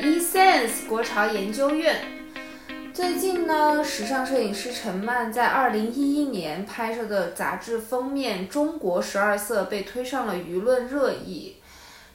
[0.00, 2.00] eSense 国潮研究院。
[2.94, 11.56] 最近呢，时尚摄影师陈曼在2011年拍摄的杂志封面《中国十二色》被推上了舆论热议。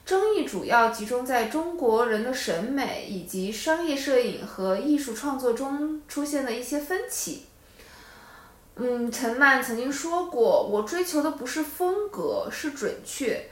[0.06, 7.44] 争议主要集中在中国人的审美以及商业摄影和艺术创作中出现的一些分歧。
[8.76, 13.48] 嗯，陈曼曾经说过：“我追求的不是风格，是准确。”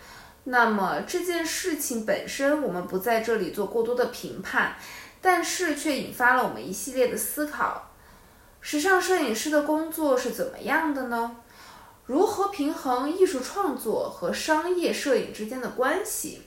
[0.49, 4.77] 那么这件事情本身，我们不在这里做过多的评判，
[5.21, 7.91] 但是却引发了我们一系列的思考。
[8.61, 11.37] 时尚摄影师的工作是怎么样的呢？
[12.05, 16.43] 如何平衡艺术创作和商业摄影之间的关系？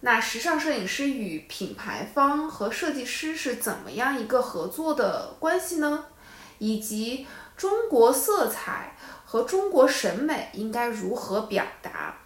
[0.00, 6.06] 那时尚摄影师与品牌方和设计师是怎么样一个合作的关系呢？
[6.58, 7.24] 以及
[7.56, 12.16] 中国色彩和中国审美应该如何表达？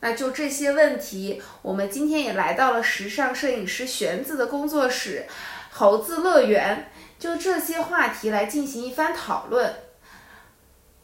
[0.00, 5.26] 那就这些问题，我们今天也来到了时尚摄影师玄子的工作室——
[5.70, 9.74] 猴子乐园，就这些话题来进行一番讨论。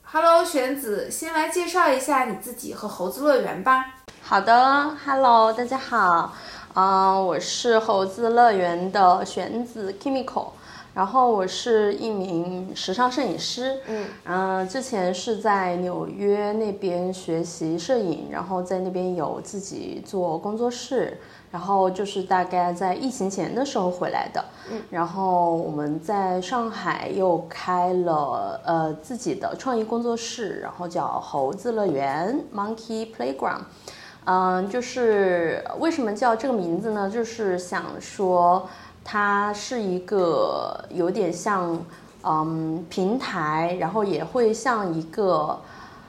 [0.03, 3.97] Hello，玄子，先来介绍一下你自己和猴子乐园吧。
[4.23, 6.33] 好的，Hello，大家好，
[6.73, 10.53] 啊，我是猴子乐园的玄子 Kimiko，
[10.97, 33.65] 然后我是一名时尚摄影师，嗯，嗯，之前是在纽约那边学习摄影，然后在那边有自己做工作室，然后就是大概在疫情前的时候回来的，嗯，然后我们在上海又开了呃自己的创意工作室，然后叫猴子乐园 Monkey Playground。
[34.29, 37.09] 嗯，就是为什么叫这个名字呢？
[37.09, 38.69] 就是想说，
[39.09, 41.81] 它是一个有点像
[42.25, 45.57] 嗯平台，然后也会像一个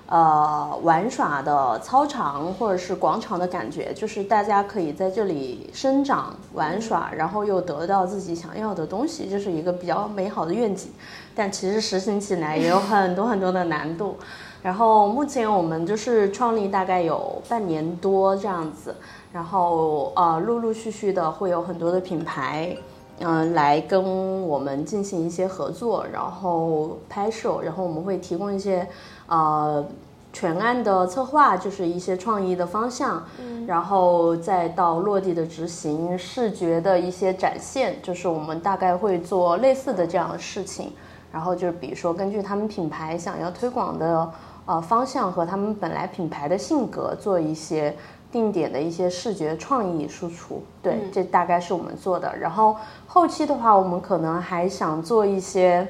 [0.07, 10.91] 呃玩耍的操场或者是广场的感觉，就是大家可以在这里生长玩耍，然后又得到自己想要的东西，这是一个比较美好的愿景。
[11.35, 14.17] 但其实实行起来也有很多很多的难度。
[14.61, 18.95] 然后目前我们就是创立大概有半年多这样子，
[19.31, 22.75] 然后呃陆陆续续的会有很多的品牌，
[23.19, 28.87] 嗯来跟我们进行一些合作，然后拍摄，然后我们会提供一些
[29.27, 29.85] 呃
[30.33, 33.23] 全案的策划，就是一些创意的方向，
[33.65, 40.91] 然后再到落地的执行，视觉的一些展现，就是我们大概会做类似的这样的事情，
[41.37, 44.31] 然后就是比如说根据他们品牌想要推广的。
[44.69, 47.95] 呃，方向和他们本来品牌的性格做一些
[48.29, 52.37] 定点的一些视觉创意输出，对，这大概是我们做的。
[52.37, 52.75] 然后
[53.07, 55.87] 后期的话，我们可能还想做一些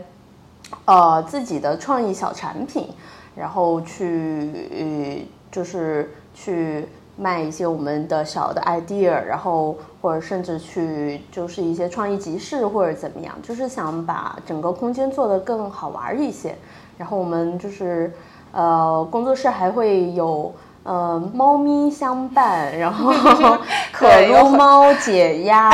[0.85, 2.87] 呃自己的创意小产品，
[3.35, 16.55] 然后去就是去卖一些我们的小的 idea，然后或者甚至去就是一些创意集市或者怎么样，就是想把整个空间做得更好玩一些。
[16.97, 18.11] 然后我们就是。
[18.53, 20.51] 呃，工作室还会有
[20.83, 23.11] 呃猫咪相伴，然后
[23.91, 25.69] 可撸猫解压。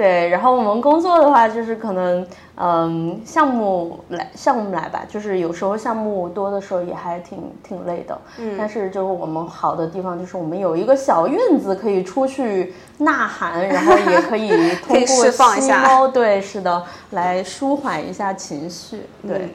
[0.00, 8.18] 对，然后我们工作的话，就是可能嗯项目来项目来吧，就是有时候项目多的时候也还挺挺累的。
[8.38, 14.48] 嗯，但是就是我们好的地方就是我们有一个小院子可以出去呐喊，然后也可以
[14.80, 19.02] 通过吸猫，对，是的，来舒缓一下情绪。
[19.28, 19.54] 对，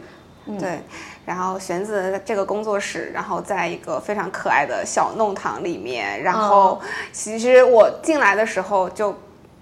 [0.60, 0.80] 对。
[1.26, 6.22] 然后玄子这个工作室，然后在一个非常可爱的小弄堂里面。
[6.22, 6.80] 然后
[7.12, 9.12] 其实我进来的时候，就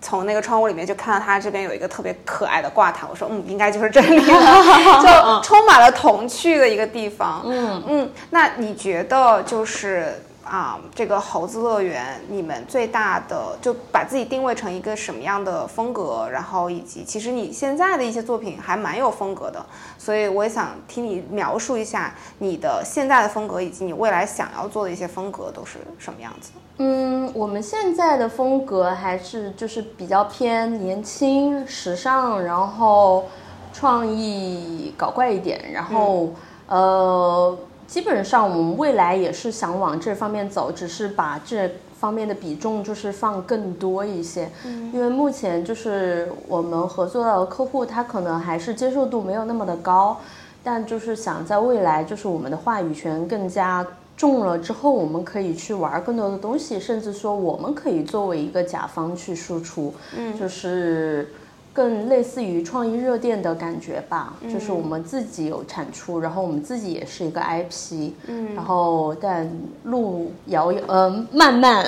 [0.03, 3.09] 从那个窗户里面就看到他这边有一个特别可爱的挂毯。
[3.09, 7.41] 我说，嗯，应该就是这里了， 就充满了童趣的一个地方。
[7.45, 10.21] 嗯嗯，那你觉得就是？
[10.53, 16.29] 啊，这个猴子乐园，你们最大的就把自己定位成一个什么样的风格？
[16.31, 19.65] 然后以及其实你现在的一些作品还蛮有风格的，
[19.97, 26.51] 所以我也想听你描述一下你的现在的风格，以及你未来想要做的一些风格都是什么样子。
[26.77, 33.25] 嗯，我们现在的风格还是就是比较偏年轻、时尚，然后
[33.73, 36.31] 创意搞怪一点，然后
[36.67, 37.57] 呃。
[37.94, 41.69] 基本上我们未来也是想往这方面走，只是把这
[42.00, 44.50] 方面的比重就是放更多一些。
[44.66, 50.18] 嗯，因为目前就是我们合作的客户，他可能还是接受度没有那么的高，
[50.63, 53.86] 但就是想在未来，就是我们的话语权更加
[54.18, 59.94] 重了之后，我们可以去玩更多的东西，甚至说我们可以作为一个甲方去输出。
[60.18, 61.28] 嗯，就是。
[61.73, 69.51] 更类似于创意热电的感觉吧，就是我们自己有产出，然后我们自己也是一个 IP，嗯，然后但
[69.85, 71.83] 路遥遥，呃，漫漫，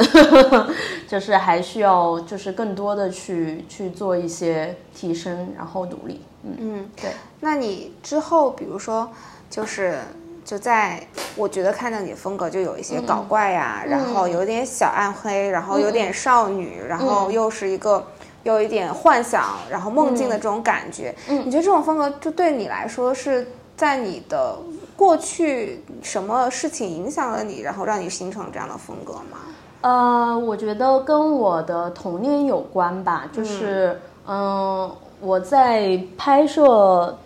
[1.07, 7.11] 就是还需要就是更多的去去做一些提升，然后努力，嗯嗯，对。
[7.41, 9.07] 那你之后，比如说，
[9.51, 9.99] 就是
[10.43, 11.05] 就在
[11.35, 18.03] 我觉得看到你的风格就有一些搞怪呀，然后有点小暗黑，然后有点少女，然后又是一个。
[18.45, 21.13] 有一点幻想，然后梦境的这种感觉。
[21.27, 23.45] 嗯，你觉得这种风格就对你来说是
[23.75, 24.56] 在你的
[24.95, 29.39] 过去什么事情影响了你，然后让你形成这样的风格吗？
[29.81, 33.27] 呃，我觉得跟我的童年有关吧。
[33.33, 34.89] 就是，嗯，
[35.19, 37.18] 我在拍摄。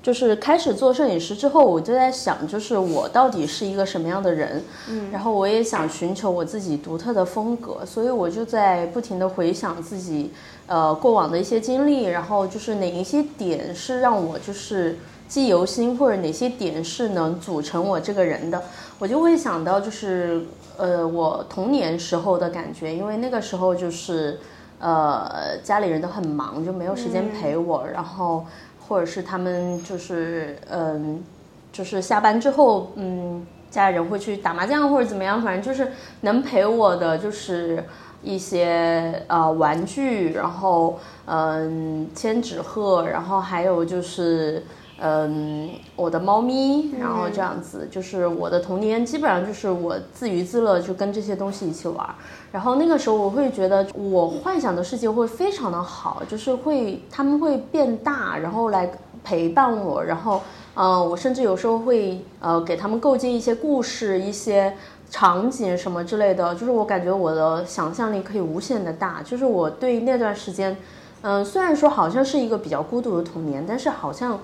[0.00, 10.32] 就是开始做摄影师之后，我就在想，就是我到底是一个什么样的人，嗯，然后我也想寻求我自己独特的风格，所以我就在不停的回想自己，
[10.68, 18.62] 呃，过往的一些经历，然后就是哪一些点是让我就是记忆犹新，或者哪些点是能组成我这个人的，
[19.00, 24.38] 我就会想到就是，呃，我童年时候的感觉，因为那个时候就是，
[24.78, 28.46] 呃，家里人都很忙，就没有时间陪我，然后。
[28.88, 31.22] 或者是他们就是嗯，
[31.70, 35.92] 就是下班之后，嗯，家人会去打麻将或者怎么样，反正就是
[36.22, 37.84] 能陪我的就是
[38.22, 44.64] 一些呃玩具，然后嗯千纸鹤，然后还有就是
[45.00, 52.08] 嗯我的猫咪，然后这样子，就是我的童年基本上就是我自娱自乐，就跟这些东西一起玩。
[52.50, 58.90] 然后那个时候我会觉得，我幻想的世界会非常的好，就是会他们会变大，然后来
[59.22, 60.40] 陪伴我，然后，
[60.74, 64.74] 呃，我甚至有时候会呃给他们构建一些故事、一些
[65.10, 70.76] 场景什么之类的，就是我感觉我的想象力可以无限的大，就是我对那段时间，
[71.22, 74.38] 嗯，虽然说好像是一个比较孤独的童年，但是好像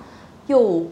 [0.46, 0.84] 又。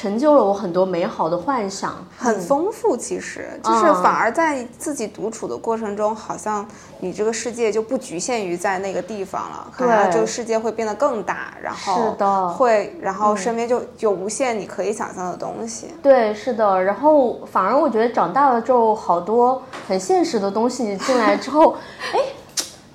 [0.00, 2.96] 成就了我很多美好的幻想，很丰富。
[2.96, 6.66] 其实就是反而在自己独处的过程中，好像
[7.00, 15.88] 你这个世界就不局限于在那个地方了，可能这个世界会变得更大，然后是的会，然后身边就有无限你可以想象的东西。
[16.02, 16.82] 对，是的。
[16.82, 21.74] 然后反而我觉得长大了之后，好多很现实的东西进来之后，
[22.14, 22.20] 哎，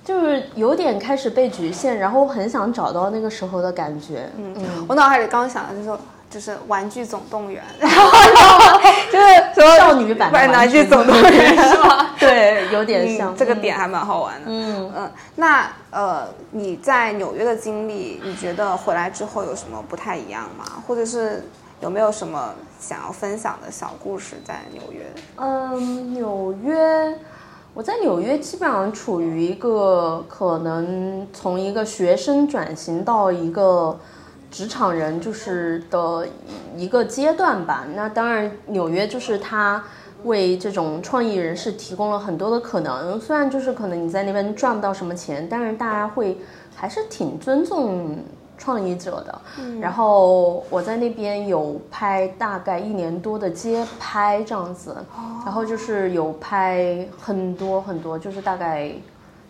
[0.03, 4.27] 就是有点开始被局限，然后我很想找到那个时候的感觉。
[4.37, 4.55] 嗯，
[4.89, 5.99] 我脑海里刚想的就是。
[6.29, 8.09] 就是《玩具总动员》， 然后
[9.11, 12.09] 就是少女版《玩具总动员 》是吗？
[12.19, 13.35] 对，有点像。
[13.35, 14.41] 这个点还蛮好玩的。
[14.47, 20.65] 嗯嗯，那呃，你在纽约的经历，你觉得回来之后有什么不太一样吗？
[20.85, 21.47] 或者是
[21.79, 25.05] 有没有什么想要分享的小故事在纽约？
[25.37, 27.17] 嗯，纽约，
[27.73, 33.97] 我在纽约基本上处于一个可能从一个学生转型到一个。
[34.55, 36.25] 职场人就是的
[36.77, 37.83] 一个阶段吧。
[37.93, 39.83] 那当然，纽约就是它
[40.23, 43.19] 为这种创意人士提供了很多的可能。
[43.19, 46.37] 虽然就是可能你在那边赚不到什么钱，但是大家会
[46.73, 48.17] 还是挺尊重
[48.57, 49.41] 创意者的。
[49.81, 54.95] 然后我在那边有拍大概一年多的街拍这样子，
[55.43, 58.89] 然后就是有拍很多很多，就是大概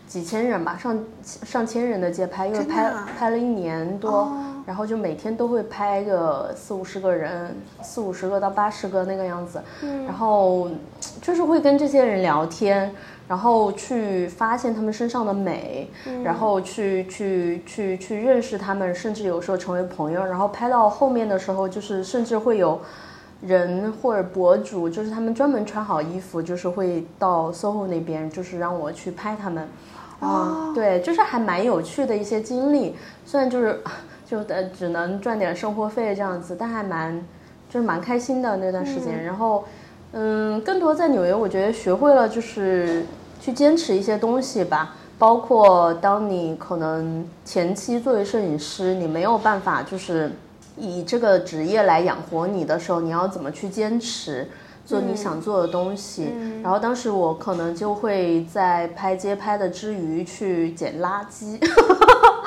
[0.08, 4.36] 几千人吧，上上千人的街拍，因为拍拍了一年多。
[4.66, 9.62] 然后就每天都会拍个四五十个人，四五十个到八十个那个样子，
[10.06, 10.68] 然后
[11.22, 12.92] 就是会跟这些人聊天，
[13.28, 15.88] 然后去发现他们身上的美，
[16.24, 20.26] 然后去去去去认识他们，甚至有时候成为朋友。
[20.26, 22.82] 然后拍到后面的时候，就是甚至会有
[23.42, 29.68] 人或者博主，就是他们专门穿好衣服，就是会到 SOHO 那边，就是让我去拍他们。
[30.20, 32.96] 啊，对，就是还蛮有趣的一些经历，
[33.28, 33.80] 虽然就是。
[34.26, 37.16] 就呃只能赚点生活费这样子，但还蛮
[37.70, 39.24] 就是蛮开心的那段时间。
[39.24, 39.64] 然后，
[40.14, 43.06] 嗯，更多在纽约，我觉得学会了就是
[43.40, 44.96] 去坚持一些东西吧。
[45.18, 50.30] 包括当你可能前期作为摄影师，你没有办法就是
[50.76, 54.46] 以这个职业来养活你的时候，你要怎么去坚持
[54.86, 56.32] 做你想做的东西？
[56.64, 61.60] 然后当时我可能就会在拍街拍的之余去捡垃圾。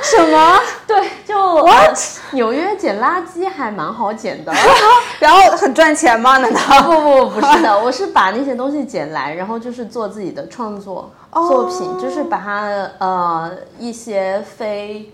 [0.01, 0.57] 什么？
[0.87, 1.99] 对，就 what？
[2.31, 4.53] 纽约捡垃圾还蛮好捡的，
[5.19, 6.39] 然后很赚钱吗？
[6.39, 6.83] 难道？
[6.83, 15.13] 不不不是的，我是把那些东西捡来，然后就是做自己的创作作品，就是把它呃一些非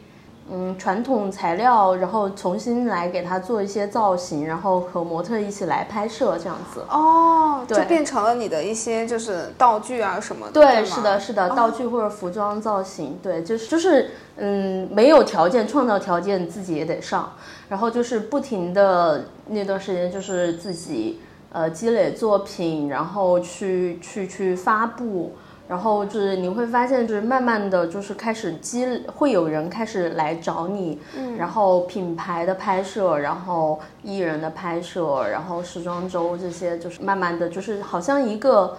[0.52, 6.82] 嗯传统材料，然后重新来给它做一些造型，然后和模特一起来拍摄这样子。
[6.90, 10.52] 哦，就变成了你的一些就是道具啊什么的。
[10.52, 17.32] 对，吗是的，是的，道具或者服装造型，对，就是就是，嗯，没有条件创造条件，自己也得上，
[17.68, 21.20] 然后就是不停的那段时间就是自己
[21.52, 25.34] 呃积累作品，然后去去去发布，
[25.68, 38.76] 然后就是你会发现，就是慢慢的就是开始积，会有人开始来找你，嗯，然后品牌的拍摄，然后艺人的拍摄，然后时装周这些，就是慢慢的就是好像一个。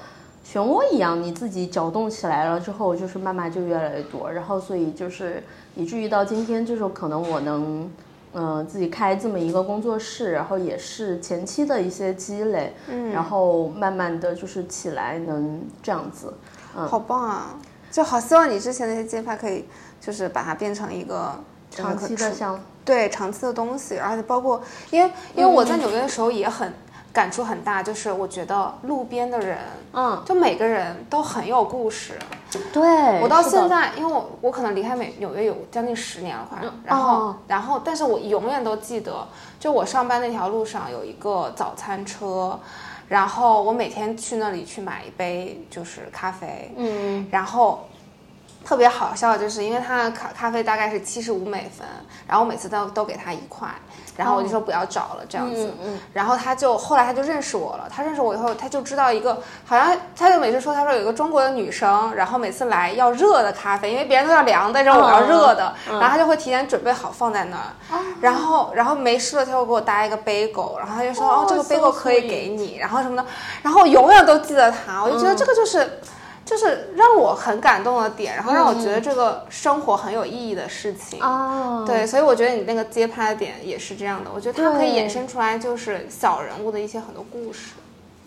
[0.47, 5.41] 漩涡一样，你自己搅动起来了之后，就是慢慢就越来越多，然后所以就是
[5.75, 7.89] 以至于到今天，就是可能我能，
[8.33, 16.31] 嗯、自己开这么一个工作室，然后也是前期的一些积累，嗯，然后慢慢的就是起来能这样子，
[16.75, 17.55] 好棒啊！
[17.91, 19.65] 就好希望你之前那些街拍可以，
[20.01, 21.33] 就是把它变成一个
[21.71, 26.73] 长期的像对长期的东西，而且包括因为因为我在纽约的时候也很
[27.13, 29.57] 感触很大，就是我觉得路边的人，
[29.93, 32.19] 嗯，就每个人都很有故事。
[32.73, 39.27] 对我到现在，因为我我可能离开美纽约有将近十年了，快，然后、哦然后，但是我永远都记得，
[39.59, 42.59] 就我上班那条路上有一个早餐车，
[43.07, 47.87] 然后我每天去那里去买一杯就是咖啡，嗯，然后
[48.65, 51.87] 特别好笑就是，因为他的咖咖啡大概是七十五美分，
[52.27, 53.67] 然后我每次都都给他一块，
[54.17, 55.99] 然后我就说不要找了这样子，嗯嗯。
[56.11, 73.25] 然后他就后来他就认识我了，他认识我以后他就知道一个好像他就每次说他说有一个中国的女生，然后每次来要热的咖啡，因为别人都要凉的，然后我要热的，然后他就会提前准备好放在那儿，然后然后没事了他就给我搭一个杯狗，然后他就说哦哦这个杯狗可以给你，然后什么的，
[73.61, 75.99] 然后我永远都记得他，我就觉得这个就是。
[76.45, 81.19] 就是让我很感动的点，然后让我觉得这个生活很有意义的事情。
[81.21, 87.73] 哦，对，所以我觉得你那个街拍的点也是这样的，我觉得它可以衍生出来就是小人物的一些很多故事。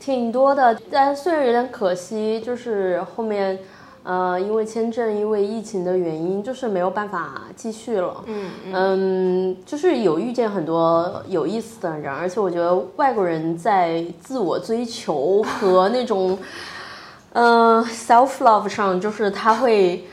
[0.00, 3.58] 挺多的，但虽然有点可惜，就是后面，
[4.04, 8.25] 呃，因为签证，因为疫情的原因，就是没有办法继续了。
[8.26, 16.38] 嗯嗯，就是有遇见很多有意思的人，而且我觉得外国人在自我追求和那种，
[17.32, 20.08] 呃，self love 上，就是他会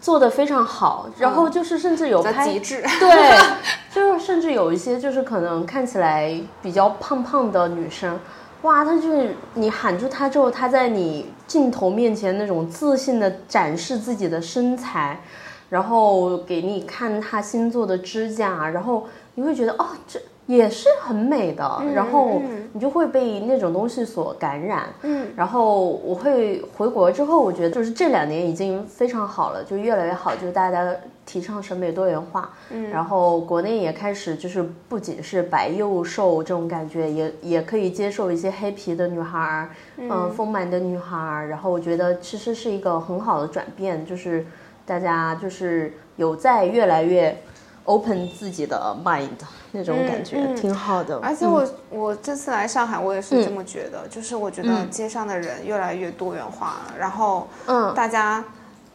[0.00, 2.82] 做的非常好，然后就是甚至有在拍极致。
[2.98, 3.38] 对，
[3.92, 8.18] 就是甚至有一些就是可能看起来比较胖胖的女生，
[8.62, 15.20] 哇，她就是你喊住她之后，她在你镜头面前那种自信的展示自己的身材，
[15.68, 22.42] 然后给你看她新做的指甲，然后你会觉得哦，这也是很美的，然后
[22.72, 24.88] 你就会被那种东西所感染。
[25.02, 30.92] 嗯，然后我会回国之后，我觉得就是这两年已经非常好了，就越来越好，就是大家
[31.24, 44.44] 提倡审美多元化，嗯，然后国内也开始就是不仅是白幼瘦这种感觉，也也可以接受一些黑皮的女孩儿，嗯、丰满的女孩儿，然后我觉得其实是一个很好的转变，就是
[44.84, 47.36] 大家就是有在越来越
[47.84, 49.28] open 自己的 mind
[49.72, 58.44] 那种感觉，嗯挺好的，而且我、我这次来上海，我也是这么觉得，就是我觉得街上的人越来越多元化了，然后嗯，大家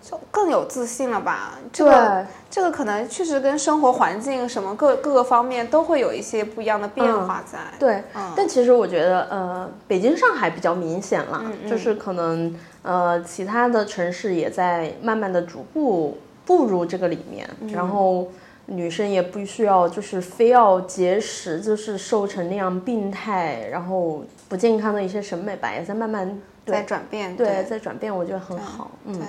[0.01, 1.51] 就更有自信了吧？
[1.71, 2.25] 这个。
[2.47, 7.59] 这个可能确实跟生活环境什么各各个方面都会有一些不一样的变化在。
[7.77, 8.31] 对，嗯。
[8.33, 17.67] 但其实我觉得，呃，北京、上海比较明显了，嗯就是可能，呃，其他的城市也在慢慢的逐步步入这个里面，嗯。
[17.73, 18.29] 然后
[18.67, 29.21] 女生也不需要就是非要节食，就是瘦成那样病态，然后不健康的一些审美吧，也在慢慢在转变，对在转变，我觉得很好，嗯。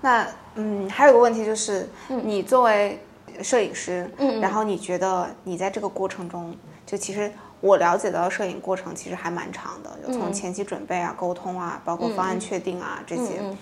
[0.00, 2.98] 那嗯，还有个问题就是，你作为
[3.42, 6.54] 摄影师，嗯然后你觉得你在这个过程中，
[6.86, 7.30] 就其实
[7.60, 13.40] 我了解到摄影过程其实还蛮长的，就从前期准备啊、沟通啊，包括方案确定啊、这些。
[13.40, 13.56] 嗯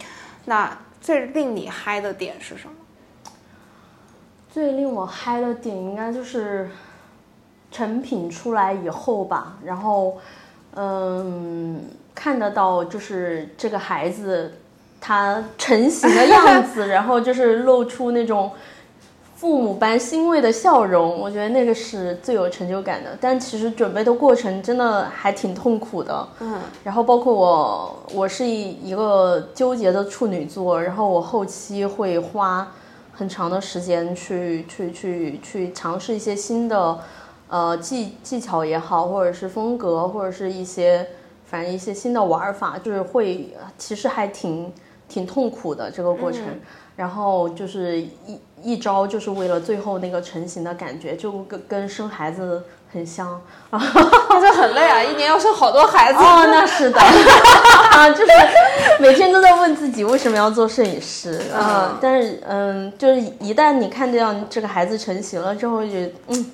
[0.45, 2.75] 那最令你嗨的点是什么？
[4.53, 6.69] 最令我嗨的点应该就是
[7.71, 10.17] 成品出来以后吧，然后
[10.75, 11.81] 嗯，
[12.15, 14.53] 看得到就是这个孩子
[15.01, 18.51] 他成型的样子， 然后就是露出那种
[19.37, 23.17] 父母般欣慰的笑容，我觉得那个是最有成就感的。
[23.21, 32.67] 但其实准备的过程真的还挺痛苦的，嗯，然后包括我，我是一一个纠结的处女座，然后我后期会花
[33.19, 37.01] 很长的时间去去去去尝试一些新的
[37.49, 41.05] 呃技技巧也好，或者是风格，或者是一些
[41.45, 44.73] 反正一些新的玩法，就是会其实还挺
[45.09, 46.45] 挺痛苦的这个过程。
[46.95, 53.29] 然后就是一一招就是为了最后那个成型的感觉，就跟跟生孩子很香
[53.71, 53.81] 啊。
[54.31, 56.19] 那就很累啊，一年要生好多孩子。
[56.19, 57.01] 哦，那是的，
[57.93, 58.33] 啊，就是
[59.01, 66.51] 每天都在问自己为什么要做摄影师啊、但是嗯，就是一旦你看到这个孩子成型了之后，就觉得嗯，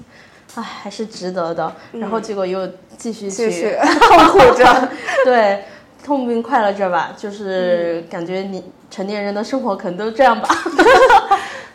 [0.54, 1.72] 哎，还是值得的。
[1.92, 4.88] 然后结果又继续去继续痛苦着。
[5.24, 5.64] 对，
[6.04, 10.48] 痛并快乐着吧，就是感觉你成年人的生活可能都这样吧。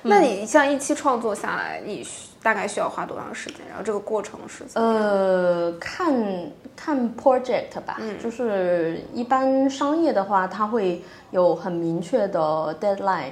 [0.03, 3.59] 那你像一期创作下来，你需大概需要花多长时间？
[3.67, 4.87] 然后这个过程是怎么？
[4.87, 6.13] 呃，看
[6.75, 13.31] 看 project 吧，就是一般商业的话，它会有很明确的 deadline。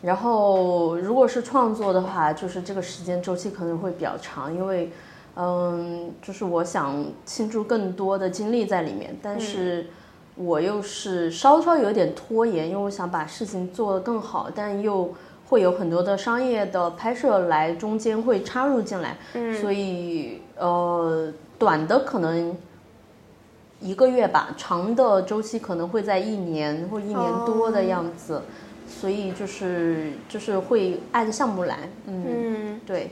[0.00, 4.90] 然后如果是创作的话，就是这个时间周期可能会比较长，因为
[5.34, 9.86] 嗯，就是我想倾注更多的精力在里面，但是
[10.36, 15.12] 我又是稍稍有点拖延，因为我想把事情做得更好，但又
[15.48, 19.16] 会有很多的商业的拍摄来中间会插入进来，
[19.60, 22.54] 所以呃，短的可能
[23.80, 28.42] 一个月吧，长的周期可能会在一年或一年多的样子，
[28.86, 33.10] 所以就是就是会按项目来，嗯，嗯，对。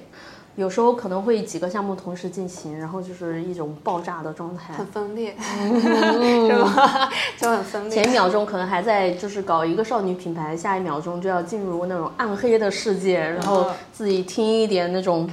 [0.57, 4.73] 有时候可能会几个项目同时进行，然后就是一种爆炸的状态。
[4.73, 7.11] 很分裂， 是吧？
[7.39, 7.91] 就很分裂。
[7.91, 15.31] 前一秒钟可能还在就是搞一个少女品牌，下一秒钟就要进入那种暗黑的世界，然后自己听一点那种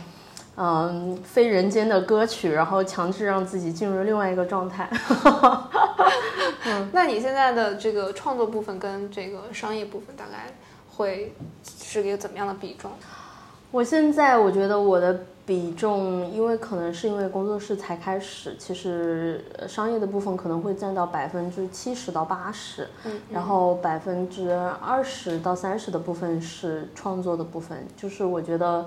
[0.57, 4.89] 嗯非人间的歌曲，然后强制让自己进入另外一个状态。
[6.65, 10.53] 嗯那你现在的这个创作部分跟这个商业部分大概
[10.95, 11.33] 会
[11.65, 12.91] 是一个怎么样的比重？
[13.73, 28.85] 我现在我觉得我的比重，因为可能是因为工作室才开始，其实呃商业的部分可能会占到百分之七十到八十，嗯然后百分之二十到三十的部分是创作的部分，就是我觉得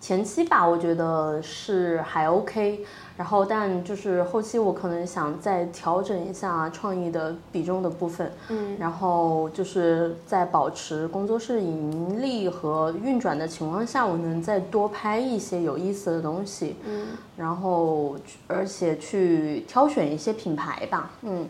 [0.00, 2.84] 前期吧，我觉得是还 OK，
[3.18, 18.16] 然后但就是后期我可能想再调整一下创意的比重的部分，嗯，然后就是在保持工作室盈利和运转的情况下，我能再多拍一些有意思的东西，嗯，然后
[18.46, 21.46] 而且去挑选一些品牌吧，嗯，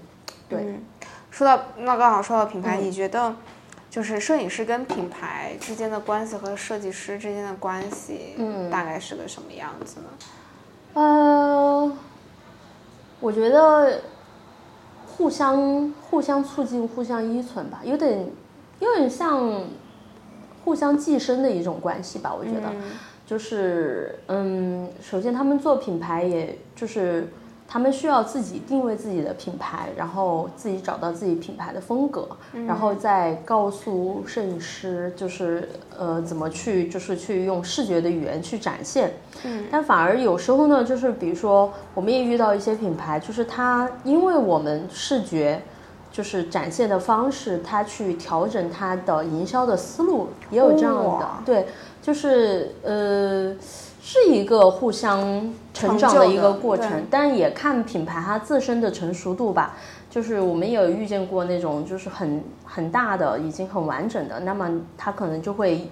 [0.49, 0.59] 对。
[0.63, 0.83] 嗯。
[1.31, 3.33] 说到那刚好说到品牌，你觉得
[3.91, 10.07] 就是摄影师跟品牌之间的关系和设计师之间的关系，嗯大概是个什么样子呢？
[10.95, 11.93] 呃，
[13.19, 14.01] 我觉得
[15.07, 18.27] 互相互相促进、互相依存吧，有点
[18.79, 19.65] 有点像
[20.65, 22.33] 互相寄生的一种关系吧。
[22.33, 22.73] 我觉得，
[23.27, 27.29] 就是嗯，首先他们做品牌，也就是
[27.73, 32.29] 他们需要自己定位自己的品牌，然后自己找到自己品牌的风格，
[32.67, 39.13] 然后再告诉摄影师，就是呃怎么去，就是去用视觉的语言去展现。
[39.45, 45.63] 嗯，但反而有时候呢，就是比如说我们也遇到一些品牌，就是它因为我们视觉。
[46.13, 51.67] 就是展现的方式，它去调整它的营销的思路，也有这样的，哇对，
[52.03, 53.55] 就是呃，
[54.13, 59.77] 是一个互相成长的一个过程但也看品牌它自身的成熟度吧。
[60.11, 64.69] 就是我们也有遇见过那种就是很很大的，已经很完整的，那么
[64.99, 65.89] 它可能就会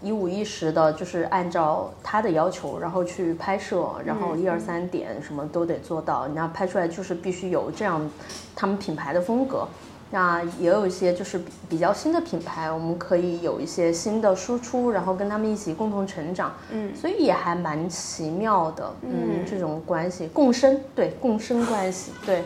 [0.00, 8.08] 一五一十的，就是按照他的要求，然后去拍摄，然后一二三点什么都得做到，那拍出来就是必须有这样
[8.54, 9.66] 他们品牌的风格。
[10.10, 16.54] 那也有一些就是比比较新的品牌，我们可以有一些新的输出，然后跟他们一起共同成长。
[16.70, 22.44] 嗯，所以也还蛮奇妙的，嗯，这种关系共生，对，共生关系，对，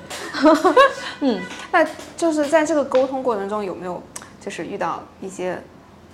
[1.20, 4.02] 嗯那就是在这个沟通过程中，有没有
[4.40, 5.58] 就是遇到一些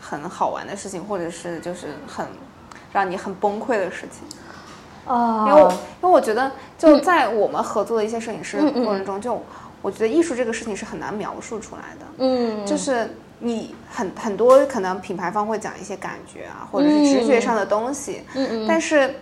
[0.00, 2.26] 很好玩的事情，或者是就是很
[2.92, 4.26] 让你很崩溃的事情？
[5.06, 5.46] 啊。
[5.48, 9.40] 因为我因为我觉得就在我们合作的一些摄影师过程中，就
[9.86, 19.14] 我觉得艺术这个事情是很难描述出来的，嗯，就是你很很多可能品牌方会讲一些感觉啊，或者是直觉上的东西，嗯嗯，但是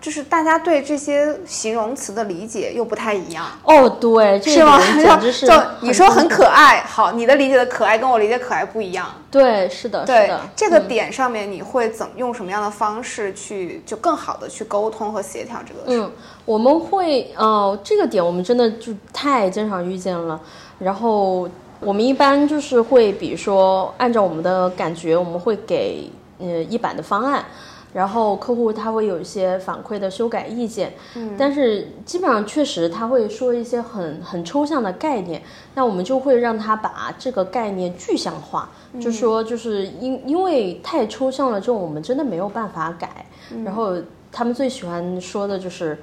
[0.00, 3.44] 就是大家对这些形容词的理解又不太一样。
[3.64, 4.78] 哦，对，这是吗？
[5.20, 9.06] 就是就你说很可爱，好，你的理解的可爱跟我理解可爱不一样。
[9.30, 16.00] 对，是的，是对的，这个嗯点上面，你会怎么用什么样的方式去就更好的去沟通和协调这个事？
[16.00, 16.12] 嗯，
[16.44, 20.40] 我们会呃，这个点我们真的就太经常遇见了。
[20.78, 21.48] 然后
[21.80, 26.08] 我们一般就是会，比如说按照我们的感觉，我们会给
[26.38, 27.44] 呃一版的方案。
[27.92, 35.42] 然后客户他会有一些反馈的修改意见，嗯，但是基本上确实他会说一些很很抽象的概念，
[35.74, 38.68] 那我们就会让他把这个概念具象化，
[39.00, 43.26] 就说就是因因为太抽象了，之后我们真的没有办法改，
[43.64, 43.94] 然后
[44.30, 45.98] 他们最喜欢说的就是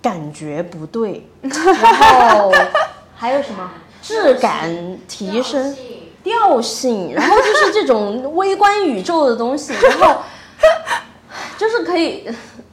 [0.00, 1.52] 感觉不对，然
[1.84, 2.52] 后
[3.14, 3.70] 还有什么？
[4.02, 5.76] 质感提升。
[6.24, 10.22] 调性，然后就是这种微观宇宙的东西，然后
[11.62, 12.28] 就是可以，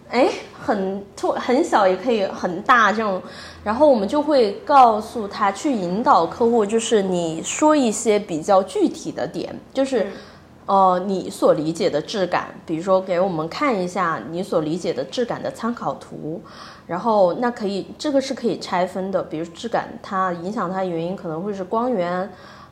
[0.09, 0.27] 哎，
[0.59, 3.21] 很突很小也可以很大这种，
[3.63, 10.07] 然后我们就会告诉他去引导客户，就是你说一些比较具体的点，就是
[10.65, 16.41] 呃你所理解的质感，比如说给我们看一下你所理解的质感的参考图，
[16.87, 22.27] 然后那可以这个是可以拆分的，比如质感它影响它的原因可能会是光源。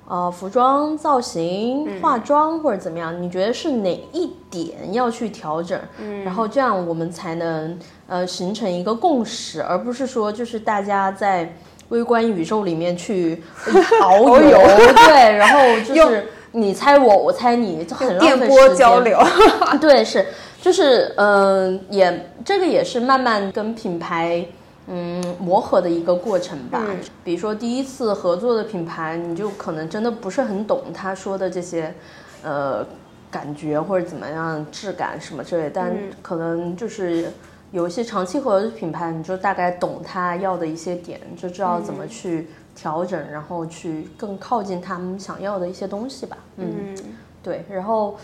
[0.10, 3.22] 呃，服装造型、化妆或者怎么样？
[3.22, 5.78] 你觉得是哪一点要去调整？
[6.00, 11.54] 嗯，然后这样我们才能呃形成一个共识，而不是说就是大家在
[11.90, 14.58] 微观宇宙里面去遨游，
[15.08, 18.76] 对，然后就是你猜我，我猜你，就很浪费时间。
[18.78, 19.20] 交流，
[19.82, 20.26] 对，是，
[20.62, 24.46] 就是嗯，也这个也是慢慢跟品牌。
[24.90, 26.82] 嗯，磨合的一个过程吧。
[27.22, 31.94] 比如说第一次合作的品牌，你就可能真的不是很懂他说的这些，
[32.42, 32.86] 呃，
[33.30, 35.70] 感觉或者怎么样质感什么之类。
[35.74, 37.30] 但可能就是
[37.74, 46.38] 有一些长期合作的品牌，你就大概懂他要的一些点，就知道怎么去调整，然后去更靠近他们想要的一些东西吧。
[46.56, 46.96] 嗯，
[47.44, 47.66] 对。
[47.70, 48.16] 然后，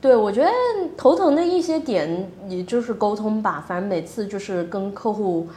[0.00, 0.50] 对我觉得
[0.96, 3.64] 头疼的一些点，也就是沟通吧。
[3.66, 5.48] 反正每次就是跟客户。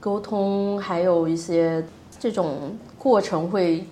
[0.00, 1.84] 沟通还有一些
[2.18, 3.86] 这种过程会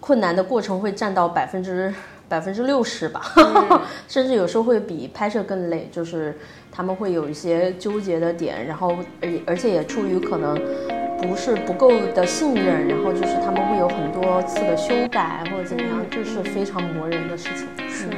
[0.00, 1.94] 困难的过程会占到百分之
[2.28, 3.20] 百分之六十吧，
[4.08, 5.88] 甚至有时候会比拍摄更累。
[5.92, 6.34] 就是
[6.72, 10.58] 他们会有一些纠结的点，然后而而且也出于可能
[11.20, 17.68] 不是不够的信任，然后就是他们会有很多次的修改或者怎么样，就是非常磨人的事情。
[17.86, 18.08] 是。